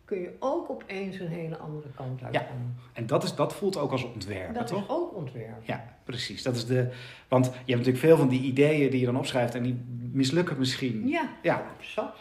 kun 0.07 0.19
je 0.19 0.35
ook 0.39 0.69
opeens 0.69 1.19
een 1.19 1.27
hele 1.27 1.57
andere 1.57 1.87
kant 1.95 2.23
uitgaan. 2.23 2.77
En 2.93 3.07
dat, 3.07 3.23
is, 3.23 3.35
dat 3.35 3.53
voelt 3.53 3.77
ook 3.77 3.91
als 3.91 4.03
ontwerpen, 4.03 4.53
dat 4.53 4.67
toch? 4.67 4.81
is 4.83 4.89
ook 4.89 5.15
ontwerp. 5.15 5.63
Ja, 5.65 5.97
precies. 6.03 6.43
Dat 6.43 6.55
is 6.55 6.65
de, 6.65 6.89
want 7.27 7.45
je 7.45 7.51
hebt 7.51 7.67
natuurlijk 7.67 7.97
veel 7.97 8.17
van 8.17 8.27
die 8.27 8.41
ideeën 8.41 8.89
die 8.91 8.99
je 8.99 9.05
dan 9.05 9.17
opschrijft 9.17 9.55
en 9.55 9.63
die 9.63 9.85
mislukken 10.11 10.57
misschien. 10.57 11.07
Ja, 11.07 11.29
Ja. 11.41 11.63
zat. 11.79 12.15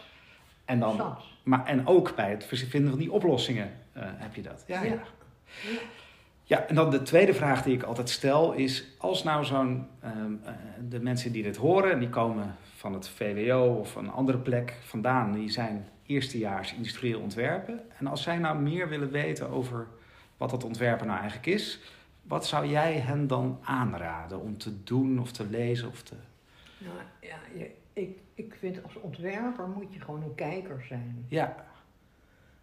En, 0.65 0.79
dan, 0.79 0.97
zat. 0.97 1.23
maar, 1.43 1.67
en 1.67 1.87
ook 1.87 2.15
bij 2.17 2.31
het 2.31 2.45
vinden 2.47 2.91
van 2.91 2.99
die 2.99 3.13
oplossingen 3.13 3.71
eh, 3.93 4.03
heb 4.07 4.35
je 4.35 4.43
dat. 4.43 4.65
Ja, 4.67 4.83
ja. 4.83 4.89
Ja. 4.89 4.95
ja. 5.71 5.79
Ja. 6.43 6.67
en 6.67 6.75
dan 6.75 6.91
de 6.91 7.03
tweede 7.03 7.35
vraag 7.35 7.63
die 7.63 7.75
ik 7.75 7.83
altijd 7.83 8.11
stel 8.11 8.53
is: 8.53 8.85
als 8.99 9.23
nou 9.23 9.45
zo'n. 9.45 9.87
ehm, 10.01 10.33
eh, 10.45 10.53
de 10.89 11.01
mensen 11.01 11.33
die 11.33 11.43
dit 11.43 11.57
horen, 11.57 11.93
en 11.93 11.99
die 11.99 12.09
komen 12.09 12.57
van 12.77 12.93
het 12.95 13.09
VWO 13.09 13.77
of 13.81 13.95
een 13.95 14.11
andere 14.11 14.39
plek 14.39 14.75
vandaan, 14.85 15.33
die 15.33 15.51
zijn 15.51 15.89
eerstejaars 16.07 16.75
industrieel 16.75 17.21
ontwerpen. 17.21 17.81
En 17.99 18.07
als 18.07 18.23
zij 18.23 18.39
nou 18.39 18.59
meer 18.59 18.89
willen 18.89 19.11
weten 19.11 19.49
over 19.49 19.87
wat 20.37 20.51
dat 20.51 20.65
ontwerpen 20.65 21.07
nou 21.07 21.19
eigenlijk 21.19 21.49
is, 21.49 21.81
wat 22.23 22.47
zou 22.47 22.67
jij 22.67 22.95
hen 22.95 23.27
dan 23.27 23.59
aanraden 23.63 24.41
om 24.41 24.59
te 24.59 24.83
doen 24.83 25.21
of 25.21 25.33
te 25.33 25.47
lezen 25.47 25.89
of 25.89 26.03
te. 26.03 26.15
Nou, 26.79 26.97
ja, 27.21 27.39
je, 27.59 27.71
ik, 27.93 28.19
ik 28.35 28.57
vind 28.59 28.83
als 28.83 28.97
ontwerper 28.97 29.69
moet 29.69 29.95
je 29.95 30.01
gewoon 30.01 30.23
een 30.23 30.35
kijker 30.35 30.85
zijn. 30.89 31.25
Ja, 31.29 31.67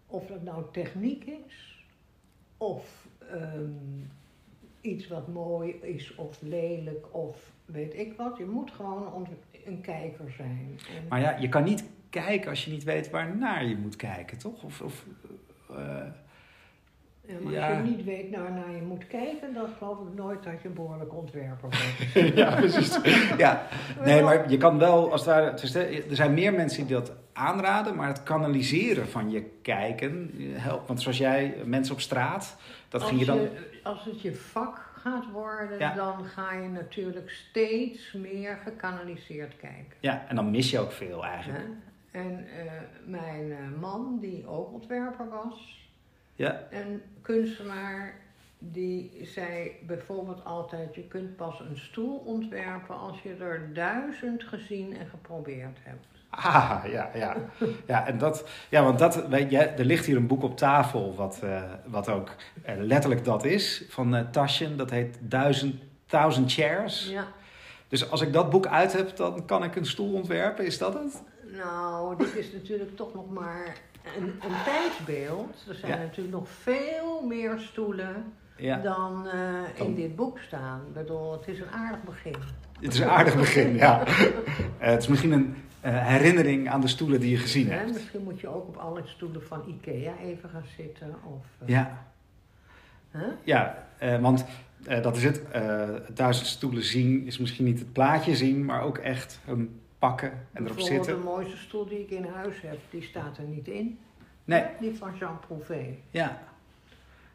Of 0.06 0.26
dat 0.26 0.44
nou 0.44 0.64
techniek 0.72 1.26
is, 1.26 1.86
of 2.58 3.08
ehm, 3.32 3.72
iets 4.82 5.08
wat 5.08 5.28
mooi 5.28 5.72
is 5.72 6.16
of 6.16 6.42
lelijk 6.42 7.06
of 7.12 7.52
weet 7.66 7.94
ik 7.94 8.14
wat. 8.18 8.38
Je 8.38 8.46
moet 8.46 8.72
gewoon 8.72 9.28
een, 9.66 9.82
kijker 9.82 10.32
zijn. 10.32 10.80
En, 10.96 11.08
maar 11.10 11.20
ja, 11.20 11.38
je 11.38 11.50
kan 11.50 11.64
niet 11.64 11.84
kijken 12.22 12.50
als 12.50 12.66
je 12.66 12.72
niet 12.72 12.84
weet 12.84 13.10
waarnaar 13.10 13.66
je 13.66 13.76
moet 13.78 13.96
kijken, 13.96 14.38
toch? 14.38 14.64
Of, 14.64 14.82
of, 14.82 15.06
eh, 15.70 15.76
Ja, 17.26 17.34
maar 17.44 17.54
Ja. 17.54 17.68
als 17.68 17.78
je 17.78 17.96
niet 17.96 18.04
weet 18.06 18.32
naar, 18.32 18.52
naar 18.52 18.72
je 18.72 18.82
moet 18.82 19.08
kijken, 19.08 19.54
dan 19.54 19.68
geloof 19.78 19.98
ik 20.00 20.14
nooit 20.16 20.44
dat 20.44 20.62
je 20.62 20.68
een 20.68 20.74
behoorlijk 20.74 21.14
ontwerper 21.14 21.70
bent. 21.70 22.36
ja, 22.38 22.56
precies. 22.56 23.00
Ja. 23.38 23.68
Nee, 24.04 24.22
maar 24.22 24.50
je 24.50 24.58
kan 24.58 24.78
wel, 24.78 25.12
als 25.12 25.24
de- 25.24 26.04
er 26.10 26.16
zijn 26.16 26.34
meer 26.34 26.54
mensen 26.54 26.86
die 26.86 26.96
dat 26.96 27.12
aanraden, 27.34 27.96
maar 27.96 28.08
het 28.08 28.24
kanaliseren 28.24 29.08
van 29.08 29.32
je 29.32 29.44
kijken 29.62 30.32
helpt. 30.54 30.88
Want 30.88 31.02
zoals 31.02 31.18
jij, 31.18 31.56
mensen 31.66 31.94
op 31.94 32.02
straat, 32.02 32.58
dat 32.90 33.02
als, 33.02 33.10
ging 33.10 33.20
je 33.22 33.28
dan... 33.28 33.48
als 33.84 34.06
het 34.06 34.22
je 34.22 34.36
vak 34.36 34.92
gaat 35.00 35.32
worden, 35.32 35.80
Ja. 35.80 35.94
dan 35.96 36.26
ga 36.26 36.54
je 36.54 36.70
natuurlijk 36.70 37.30
steeds 37.30 38.14
meer 38.14 38.60
gekanaliseerd 38.64 39.56
kijken. 39.58 39.98
Ja, 40.00 40.26
en 40.28 40.36
dan 40.36 40.52
mis 40.52 40.70
je 40.72 40.80
ook 40.80 40.92
veel 40.92 41.26
eigenlijk. 41.26 41.66
En 42.14 42.46
eh, 42.58 42.72
mijn 43.06 43.52
eh, 43.52 43.58
man, 43.82 44.18
die 44.22 44.48
ook 44.48 44.74
ontwerper 44.74 45.30
was, 45.30 45.82
Ja, 46.36 46.62
een 46.72 47.02
kunstenaar, 47.22 48.14
die 48.60 49.20
zei 49.22 49.72
bijvoorbeeld 49.88 50.46
altijd: 50.46 50.96
Je 50.96 51.08
kunt 51.08 51.36
pas 51.36 51.60
een 51.60 51.78
stoel 51.78 52.18
ontwerpen 52.18 52.98
als 52.98 53.22
je 53.22 53.36
er 53.36 53.74
duizend 53.74 54.44
gezien 54.44 54.98
en 54.98 55.08
geprobeerd 55.08 55.78
hebt. 55.82 56.06
ah, 56.30 56.84
ja, 56.86 57.10
ja. 57.16 57.36
Ja, 57.88 58.08
en 58.08 58.18
dat, 58.18 58.50
ja 58.70 58.84
want 58.84 59.00
dat, 59.00 59.14
je, 59.50 59.58
er 59.58 59.86
ligt 59.86 60.06
hier 60.06 60.18
een 60.18 60.28
boek 60.28 60.44
op 60.44 60.58
tafel, 60.58 61.16
wat, 61.16 61.40
eh, 61.44 61.64
wat 61.86 62.10
ook 62.10 62.36
letterlijk 62.78 63.24
dat 63.26 63.46
is, 63.46 63.86
van 63.90 64.16
eh 64.16 64.30
Taschen. 64.32 64.78
Dat 64.78 64.90
heet 64.90 65.18
Duizend, 65.22 65.76
Thousand 66.06 66.54
Chairs. 66.54 67.10
Ja. 67.10 67.28
Dus 67.88 68.10
als 68.12 68.22
ik 68.22 68.34
dat 68.34 68.50
boek 68.50 68.68
uit 68.68 68.94
heb, 68.94 69.16
dan 69.16 69.46
kan 69.46 69.64
ik 69.64 69.76
een 69.76 69.86
stoel 69.86 70.14
ontwerpen, 70.14 70.66
is 70.66 70.78
dat 70.78 70.94
het? 70.94 71.24
Nou, 71.58 72.18
dit 72.18 72.36
is 72.36 72.52
natuurlijk 72.52 72.96
toch 72.96 73.14
nog 73.14 73.30
maar 73.32 73.78
een, 74.18 74.24
een 74.26 74.64
tijdsbeeld. 74.66 75.66
Er 75.70 75.76
zijn 75.76 75.92
Ja. 75.92 75.98
natuurlijk 75.98 76.36
nog 76.36 76.50
veel 76.50 77.26
meer 77.28 77.60
stoelen 77.60 78.34
Ja. 78.58 78.78
dan 78.82 79.28
eh, 79.28 79.86
in 79.86 79.96
dit 79.96 80.16
boek 80.16 80.40
staan. 80.40 80.82
Ik 80.88 80.94
bedoel, 80.94 81.32
het 81.32 81.48
is 81.48 81.60
een 81.60 81.70
aardig 81.72 82.04
begin. 82.04 82.36
Het 82.82 82.94
is 82.94 83.00
een 83.00 83.10
aardig 83.10 83.36
begin, 83.36 83.74
ja. 83.76 84.06
Eh, 84.06 84.16
het 84.78 85.02
is 85.02 85.08
misschien 85.08 85.32
een 85.32 85.56
eh, 85.82 86.08
herinnering 86.08 86.70
aan 86.70 86.82
de 86.82 86.88
stoelen 86.88 87.20
die 87.20 87.30
je 87.32 87.38
gezien 87.38 87.72
hebt. 87.72 87.94
misschien 87.94 88.24
moet 88.24 88.40
je 88.40 88.48
ook 88.48 88.68
op 88.68 88.76
alle 88.78 89.02
stoelen 89.06 89.44
van 89.44 89.64
Ikea 89.68 90.14
even 90.24 90.50
gaan 90.50 90.66
zitten. 90.78 91.16
Of, 91.24 91.46
Ja, 91.66 92.06
ja 93.44 93.86
want 94.22 94.46
dat 95.02 95.16
is 95.18 95.24
het. 95.24 95.42
duizend 96.14 96.48
stoelen 96.48 96.84
zien 96.84 97.26
is 97.26 97.38
misschien 97.38 97.66
niet 97.66 97.80
het 97.80 97.94
plaatje 97.94 98.36
zien, 98.36 98.66
maar 98.66 98.82
ook 98.82 98.98
echt 98.98 99.40
een 99.48 99.80
pakken 100.08 100.48
en 100.54 100.66
erop 100.66 100.80
zitten. 100.80 101.16
de 101.18 101.24
mooiste 101.24 101.58
stoel 101.58 101.86
die 101.88 102.00
ik 102.00 102.10
in 102.10 102.26
huis 102.26 102.62
heb, 102.62 102.80
die 102.90 103.02
staat 103.04 103.38
er 103.38 103.44
niet 103.44 103.68
in. 103.68 104.00
Nee, 104.44 104.64
Die 104.80 104.98
van 104.98 105.16
Jean 105.20 105.40
Prouvé. 105.40 105.86
ja, 106.10 106.42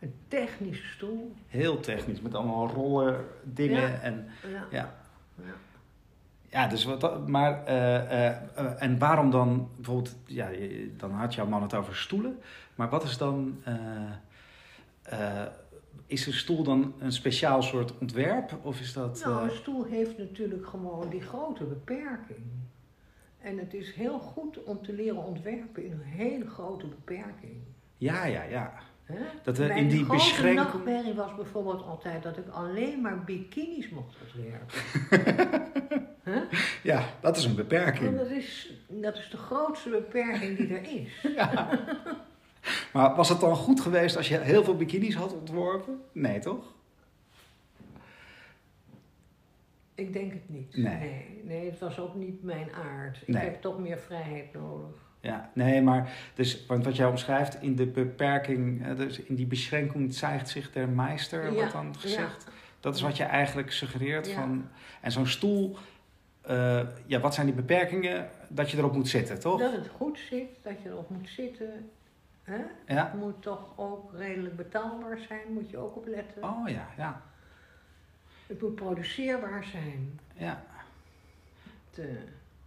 Een 0.00 0.14
technische 0.28 0.86
stoel. 0.86 1.34
heel 1.46 1.80
technisch 1.80 2.20
met 2.20 2.34
allemaal 2.34 2.68
rollen, 2.68 3.24
dingen 3.42 3.80
Ja. 3.90 3.98
en 4.00 4.28
Ja. 4.52 4.66
ja. 4.70 4.94
Ja. 5.34 5.52
Ja, 6.50 6.66
dus 6.66 6.84
wat, 6.84 7.28
maar, 7.28 7.64
eh, 7.64 7.96
eh, 8.26 8.36
eh, 8.54 8.82
en 8.82 8.98
waarom 8.98 9.30
dan 9.30 9.68
bijvoorbeeld, 9.76 10.16
ja, 10.26 10.48
dan 10.96 11.10
had 11.10 11.34
jouw 11.34 11.46
man 11.46 11.62
het 11.62 11.74
over 11.74 11.96
stoelen, 11.96 12.38
maar 12.74 12.88
wat 12.88 13.02
is 13.04 13.16
dan, 13.18 13.62
is 16.06 16.26
een 16.26 16.32
stoel 16.32 16.62
dan 16.62 16.94
een 16.98 17.12
speciaal 17.12 17.62
soort 17.62 17.98
ontwerp 17.98 18.58
of 18.62 18.80
is 18.80 18.92
dat... 18.92 19.22
Nou, 19.24 19.36
eh, 19.38 19.50
een 19.50 19.56
stoel 19.56 19.84
heeft 19.84 20.18
natuurlijk 20.18 20.66
gewoon 20.66 21.08
die 21.10 21.20
grote 21.20 21.64
beperking. 21.64 22.46
En 23.40 23.58
het 23.58 23.74
is 23.74 23.94
heel 23.94 24.18
goed 24.18 24.62
om 24.62 24.82
te 24.82 24.92
leren 24.92 25.24
ontwerpen 25.24 25.84
in 25.84 25.92
een 25.92 26.02
hele 26.02 26.46
grote 26.46 26.86
beperking. 26.86 27.56
ja, 27.96 28.24
ja, 28.24 28.42
ja. 28.42 28.72
Dat, 29.42 29.58
eh, 29.58 29.66
Mijn 29.66 29.78
in 29.78 29.88
die 29.88 30.04
grote 30.04 30.12
beschrenking- 30.24 30.56
nachtmerrie 30.66 31.14
was 31.14 31.34
bijvoorbeeld 31.34 31.82
altijd 31.82 32.22
dat 32.22 32.36
ik 32.36 32.48
alleen 32.48 33.00
maar 33.00 33.24
bikinis 33.24 33.88
mocht 33.88 34.16
ontwerpen. 34.22 35.66
Ja, 36.82 37.04
dat 37.20 37.36
is 37.36 37.44
een 37.44 37.54
beperking. 37.54 38.16
dat 38.16 38.30
is 38.30 38.72
Dat 38.88 39.16
is 39.16 39.28
de 39.30 39.36
grootste 39.36 39.90
beperking 39.90 40.56
die 40.56 40.68
er 40.76 40.82
is. 41.02 41.22
Ja. 41.36 41.68
Maar 42.92 43.14
was 43.16 43.28
het 43.28 43.40
dan 43.40 43.56
goed 43.56 43.80
geweest 43.80 44.16
als 44.16 44.28
je 44.28 44.38
heel 44.38 44.64
veel 44.64 44.76
bikinis 44.76 45.14
had 45.14 45.32
ontworpen? 45.34 46.00
Nee, 46.12 46.38
toch? 46.38 46.64
Ik 49.94 50.12
denk 50.12 50.32
het 50.32 50.48
niet. 50.48 50.76
Nee. 50.76 50.96
nee. 50.98 51.40
nee, 51.44 51.70
het 51.70 51.78
was 51.78 51.98
ook 51.98 52.14
niet 52.14 52.42
mijn 52.42 52.68
aard. 52.72 53.16
Ik 53.20 53.28
Nee. 53.28 53.42
heb 53.44 53.60
toch 53.60 53.78
meer 53.78 53.98
vrijheid 53.98 54.52
nodig. 54.52 54.90
Ja, 55.20 55.50
nee, 55.54 55.82
maar 55.82 56.12
dus, 56.34 56.66
want 56.66 56.84
wat 56.84 56.96
jij 56.96 57.06
omschrijft 57.06 57.62
in 57.62 57.76
de 57.76 57.86
beperking, 57.86 58.86
eh, 58.86 58.96
dus 58.96 59.20
in 59.20 59.34
die 59.34 59.46
beschränking 59.46 60.14
zeigt 60.14 60.48
zich 60.48 60.72
der 60.72 60.88
Meister, 60.88 61.44
Ja, 61.44 61.50
wordt 61.52 61.72
dan 61.72 61.96
gezegd. 61.98 62.46
Dat 62.80 62.94
is 62.94 63.00
wat 63.00 63.16
je 63.16 63.22
eigenlijk 63.24 63.72
suggereert 63.72 64.26
Ja. 64.28 64.34
van. 64.34 64.68
En 65.00 65.12
zo'n 65.12 65.26
stoel, 65.26 65.76
eh, 66.40 66.80
ja, 67.06 67.20
wat 67.20 67.34
zijn 67.34 67.46
die 67.46 67.54
beperkingen? 67.54 68.28
Dat 68.48 68.70
je 68.70 68.76
erop 68.78 68.92
moet 68.92 69.08
zitten, 69.08 69.40
toch? 69.40 69.60
Dat 69.60 69.72
het 69.72 69.88
goed 69.88 70.18
zit, 70.18 70.48
dat 70.62 70.82
je 70.82 70.88
erop 70.88 71.10
moet 71.10 71.28
zitten. 71.28 71.90
Hè? 72.48 72.94
Ja. 72.94 73.04
Het 73.04 73.14
moet 73.14 73.42
toch 73.42 73.72
ook 73.76 74.12
redelijk 74.14 74.56
betaalbaar 74.56 75.18
zijn, 75.28 75.52
moet 75.52 75.70
je 75.70 75.78
ook 75.78 75.96
op 75.96 76.06
letten. 76.06 76.42
Oh 76.42 76.68
ja, 76.68 76.86
ja, 76.96 77.22
Het 78.46 78.62
moet 78.62 78.74
produceerbaar 78.74 79.64
zijn. 79.64 80.20
ja. 80.34 80.62
Te, 81.90 82.18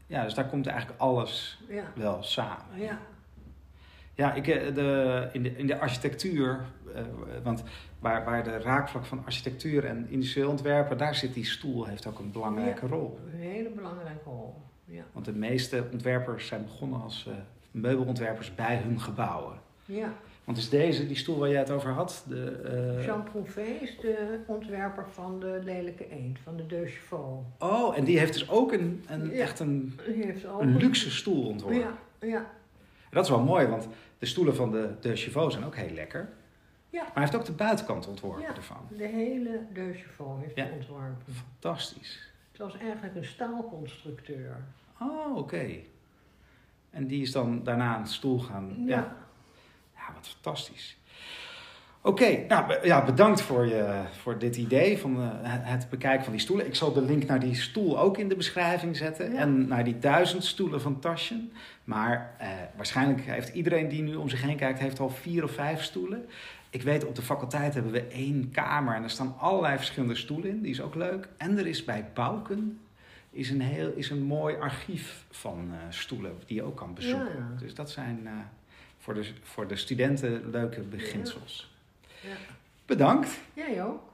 Ja, 0.08 0.24
dus 0.24 0.34
daar 0.34 0.46
komt 0.48 0.68
eigenlijk 0.68 1.00
alles 1.00 1.62
ja, 1.68 1.84
wel 1.96 2.24
samen. 2.24 2.66
ja, 2.80 2.98
Ja, 4.14 4.34
ik, 4.34 4.48
eh, 4.48 4.76
de, 4.76 5.30
in, 5.32 5.44
de, 5.44 5.58
in 5.58 5.68
de 5.68 5.80
architectuur, 5.80 6.60
eh, 6.96 7.02
want 7.44 7.64
waar, 8.00 8.26
waar 8.26 8.44
de 8.44 8.58
raakvlak 8.58 9.06
van 9.06 9.26
architectuur 9.26 9.86
en 9.86 10.10
industrieel 10.10 10.50
ontwerpen, 10.50 10.98
daar 10.98 11.16
zit 11.16 11.34
die 11.34 11.46
stoel, 11.46 11.86
heeft 11.86 12.06
ook 12.08 12.20
een 12.20 12.32
belangrijke 12.32 12.88
rol. 12.88 13.20
een 13.34 13.40
hele 13.40 13.70
belangrijke 13.70 14.24
rol. 14.24 14.62
Ja, 14.86 15.04
Want 15.12 15.26
de 15.26 15.34
meeste 15.34 15.84
ontwerpers 15.92 16.48
zijn 16.48 16.64
begonnen 16.64 17.02
als 17.02 17.28
eh, 17.28 17.34
meubelontwerpers 17.72 18.56
bij 18.56 18.78
hun 18.78 19.00
gebouwen. 19.02 19.60
Ja. 19.96 20.14
Want 20.44 20.58
is 20.58 20.70
deze, 20.70 21.08
die 21.08 21.16
stoel 21.16 21.38
waar 21.40 21.50
jij 21.50 21.60
het 21.60 21.72
over 21.72 21.90
had, 21.92 22.26
de, 22.28 22.52
eh, 22.98 23.06
Jean 23.06 23.24
Prouvé 23.24 23.62
is 23.62 23.98
de 24.02 24.40
ontwerper 24.48 25.06
van 25.10 25.40
de 25.40 25.60
lelijke 25.64 26.10
eend, 26.10 26.40
van 26.40 26.58
de 26.58 26.66
Deux 26.66 26.92
Chevaux. 26.94 27.46
Oh, 27.60 27.98
en 27.98 28.04
die 28.04 28.20
heeft 28.20 28.34
dus 28.34 28.50
ook 28.50 28.72
een, 28.72 29.04
een, 29.08 29.26
Ja. 29.30 29.32
echt 29.42 29.60
een, 29.60 30.00
een 30.60 30.78
luxe 30.78 31.12
stoel 31.12 31.48
ontworpen. 31.48 31.80
Ja, 31.80 31.98
ja, 32.20 32.38
En 32.38 33.12
dat 33.18 33.24
is 33.24 33.30
wel 33.30 33.44
mooi, 33.44 33.68
want 33.68 33.88
de 34.20 34.26
stoelen 34.26 34.56
van 34.56 34.72
de, 34.72 34.90
de 35.00 35.16
Chevaux 35.16 35.54
zijn 35.54 35.66
ook 35.66 35.76
heel 35.76 35.94
lekker. 35.94 36.30
Ja. 36.90 37.02
Maar 37.02 37.12
hij 37.14 37.22
heeft 37.24 37.36
ook 37.36 37.46
de 37.46 37.52
buitenkant 37.52 38.08
ontworpen 38.08 38.42
Ja. 38.42 38.56
ervan. 38.56 38.88
de 38.98 39.06
hele 39.08 39.60
Deux 39.74 39.98
Chevaux 40.02 40.42
heeft 40.44 40.56
Ja. 40.56 40.64
hij 40.64 40.72
ontworpen. 40.74 41.34
Fantastisch. 41.34 42.32
Het 42.52 42.60
was 42.62 42.78
eigenlijk 42.78 43.16
een 43.16 43.26
staalconstructeur. 43.26 44.58
Oh, 45.00 45.38
oké. 45.38 45.66
En 46.90 47.08
die 47.08 47.22
is 47.22 47.32
dan 47.32 47.64
daarna 47.64 48.00
een 48.00 48.08
stoel 48.08 48.40
gaan. 48.40 48.74
Ja, 48.78 48.98
Ja. 48.98 49.18
Ja 50.08 50.14
wat 50.14 50.28
fantastisch. 50.28 50.98
Oké, 52.04 52.46
nou 52.48 52.86
ja, 52.88 53.06
bedankt 53.06 53.42
voor, 53.42 53.66
je, 53.66 54.02
voor 54.22 54.38
dit 54.38 54.58
idee 54.58 54.98
van 54.98 55.22
eh, 55.22 55.30
het 55.44 55.90
bekijken 55.90 56.24
van 56.24 56.32
die 56.32 56.42
stoelen. 56.42 56.66
Ik 56.66 56.76
zal 56.76 56.94
de 56.94 57.02
link 57.02 57.26
naar 57.26 57.40
die 57.40 57.56
stoel 57.56 58.00
ook 58.00 58.18
in 58.18 58.30
de 58.30 58.36
beschrijving 58.36 58.98
zetten. 58.98 59.32
Ja. 59.32 59.40
En 59.40 59.68
naar 59.68 59.84
die 59.84 60.00
duizend 60.00 60.44
stoelen 60.44 60.82
van 60.82 61.00
Taschen. 61.00 61.52
Maar 61.84 62.36
eh, 62.38 62.48
waarschijnlijk 62.76 63.22
heeft 63.22 63.50
iedereen 63.50 63.88
die 63.88 64.02
nu 64.02 64.16
om 64.16 64.30
zich 64.30 64.42
heen 64.42 64.58
kijkt, 64.58 64.80
heeft 64.80 65.00
al 65.00 65.10
vier 65.10 65.44
of 65.44 65.52
vijf 65.52 65.84
stoelen. 65.84 66.26
Ik 66.70 66.82
weet, 66.82 67.06
op 67.06 67.16
de 67.16 67.22
faculteit 67.22 67.74
hebben 67.74 67.92
we 67.92 68.08
één 68.08 68.52
kamer 68.52 68.96
en 68.96 69.04
er 69.04 69.10
staan 69.10 69.36
allerlei 69.40 69.78
verschillende 69.78 70.16
stoelen 70.16 70.50
in. 70.50 70.62
Die 70.62 70.72
is 70.72 70.82
ook 70.82 70.96
leuk. 70.96 71.28
En 71.38 71.58
er 71.58 71.68
is 71.68 71.84
bij 71.84 72.06
Bouken 72.14 72.80
is 73.30 73.50
een, 73.50 73.62
heel, 73.62 73.92
is 73.96 74.10
een 74.10 74.24
mooi 74.24 74.56
archief 74.56 75.26
van 75.30 75.70
eh, 75.72 75.78
stoelen 75.90 76.38
die 76.46 76.56
je 76.56 76.64
ook 76.64 76.78
kan 76.78 76.94
bezoeken. 76.94 77.36
Ja. 77.38 77.60
Dus 77.60 77.76
dat 77.76 77.90
zijn 77.90 78.28
voor, 79.02 79.14
de, 79.14 79.34
voor 79.44 79.68
de 79.68 79.76
studenten 79.76 80.50
leuke 80.50 80.82
beginsels. 80.82 81.76
Ja. 82.22 82.36
Bedankt. 82.86 83.30
Jij 83.54 83.84
ook. 83.84 84.11